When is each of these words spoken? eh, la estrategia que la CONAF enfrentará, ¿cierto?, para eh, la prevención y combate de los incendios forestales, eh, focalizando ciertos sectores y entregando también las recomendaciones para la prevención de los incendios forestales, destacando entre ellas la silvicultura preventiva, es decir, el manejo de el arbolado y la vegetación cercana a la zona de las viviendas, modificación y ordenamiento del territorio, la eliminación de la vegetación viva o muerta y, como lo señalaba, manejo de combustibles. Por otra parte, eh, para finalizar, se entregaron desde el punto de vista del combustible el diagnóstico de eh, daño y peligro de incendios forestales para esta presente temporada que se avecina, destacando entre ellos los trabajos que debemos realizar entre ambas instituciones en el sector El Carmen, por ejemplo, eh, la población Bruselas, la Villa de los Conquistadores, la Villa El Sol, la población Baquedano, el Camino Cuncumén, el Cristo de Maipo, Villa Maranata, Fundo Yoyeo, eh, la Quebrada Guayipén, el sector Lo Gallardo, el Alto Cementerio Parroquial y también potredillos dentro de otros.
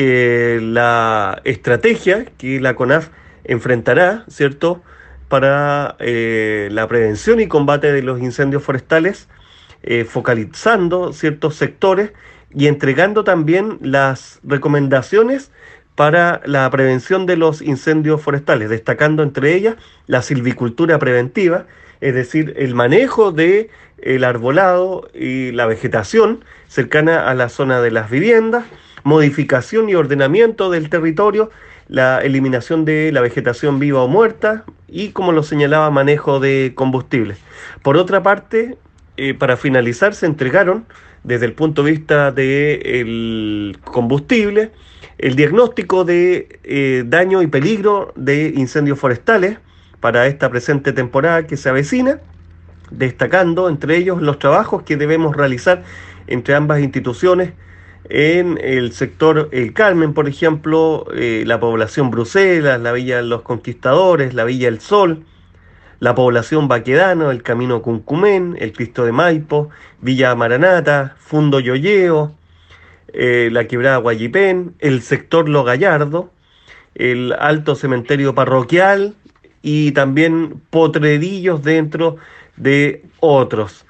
eh, 0.00 0.60
la 0.62 1.42
estrategia 1.42 2.26
que 2.38 2.60
la 2.60 2.76
CONAF 2.76 3.08
enfrentará, 3.42 4.24
¿cierto?, 4.28 4.80
para 5.26 5.96
eh, 5.98 6.68
la 6.70 6.86
prevención 6.86 7.40
y 7.40 7.48
combate 7.48 7.90
de 7.90 8.02
los 8.02 8.20
incendios 8.20 8.62
forestales, 8.62 9.26
eh, 9.82 10.04
focalizando 10.04 11.12
ciertos 11.12 11.56
sectores 11.56 12.12
y 12.54 12.68
entregando 12.68 13.24
también 13.24 13.78
las 13.82 14.38
recomendaciones 14.44 15.50
para 15.96 16.42
la 16.44 16.70
prevención 16.70 17.26
de 17.26 17.36
los 17.36 17.60
incendios 17.60 18.22
forestales, 18.22 18.70
destacando 18.70 19.24
entre 19.24 19.52
ellas 19.56 19.74
la 20.06 20.22
silvicultura 20.22 21.00
preventiva, 21.00 21.66
es 22.00 22.14
decir, 22.14 22.54
el 22.56 22.76
manejo 22.76 23.32
de 23.32 23.68
el 24.00 24.22
arbolado 24.22 25.10
y 25.12 25.50
la 25.50 25.66
vegetación 25.66 26.44
cercana 26.68 27.28
a 27.28 27.34
la 27.34 27.48
zona 27.48 27.80
de 27.80 27.90
las 27.90 28.08
viviendas, 28.10 28.64
modificación 29.08 29.88
y 29.88 29.94
ordenamiento 29.94 30.70
del 30.70 30.90
territorio, 30.90 31.50
la 31.88 32.20
eliminación 32.20 32.84
de 32.84 33.10
la 33.10 33.22
vegetación 33.22 33.78
viva 33.78 34.02
o 34.02 34.08
muerta 34.08 34.64
y, 34.86 35.12
como 35.12 35.32
lo 35.32 35.42
señalaba, 35.42 35.90
manejo 35.90 36.40
de 36.40 36.72
combustibles. 36.74 37.38
Por 37.82 37.96
otra 37.96 38.22
parte, 38.22 38.76
eh, 39.16 39.32
para 39.32 39.56
finalizar, 39.56 40.14
se 40.14 40.26
entregaron 40.26 40.84
desde 41.24 41.46
el 41.46 41.54
punto 41.54 41.82
de 41.82 41.90
vista 41.90 42.32
del 42.32 43.78
combustible 43.84 44.72
el 45.16 45.34
diagnóstico 45.34 46.04
de 46.04 46.60
eh, 46.62 47.02
daño 47.06 47.40
y 47.42 47.46
peligro 47.46 48.12
de 48.14 48.52
incendios 48.54 48.98
forestales 48.98 49.58
para 50.00 50.26
esta 50.26 50.50
presente 50.50 50.92
temporada 50.92 51.46
que 51.46 51.56
se 51.56 51.70
avecina, 51.70 52.20
destacando 52.90 53.68
entre 53.70 53.96
ellos 53.96 54.20
los 54.20 54.38
trabajos 54.38 54.82
que 54.82 54.96
debemos 54.96 55.34
realizar 55.34 55.82
entre 56.28 56.54
ambas 56.54 56.80
instituciones 56.80 57.52
en 58.08 58.58
el 58.62 58.92
sector 58.92 59.48
El 59.52 59.72
Carmen, 59.72 60.14
por 60.14 60.28
ejemplo, 60.28 61.06
eh, 61.14 61.44
la 61.46 61.60
población 61.60 62.10
Bruselas, 62.10 62.80
la 62.80 62.92
Villa 62.92 63.16
de 63.18 63.24
los 63.24 63.42
Conquistadores, 63.42 64.34
la 64.34 64.44
Villa 64.44 64.68
El 64.68 64.80
Sol, 64.80 65.24
la 66.00 66.14
población 66.14 66.68
Baquedano, 66.68 67.30
el 67.30 67.42
Camino 67.42 67.82
Cuncumén, 67.82 68.56
el 68.60 68.72
Cristo 68.72 69.04
de 69.04 69.12
Maipo, 69.12 69.68
Villa 70.00 70.34
Maranata, 70.34 71.16
Fundo 71.18 71.60
Yoyeo, 71.60 72.34
eh, 73.12 73.50
la 73.52 73.66
Quebrada 73.66 73.98
Guayipén, 73.98 74.74
el 74.78 75.02
sector 75.02 75.48
Lo 75.48 75.64
Gallardo, 75.64 76.30
el 76.94 77.32
Alto 77.32 77.74
Cementerio 77.74 78.34
Parroquial 78.34 79.14
y 79.60 79.92
también 79.92 80.62
potredillos 80.70 81.62
dentro 81.62 82.16
de 82.56 83.04
otros. 83.20 83.84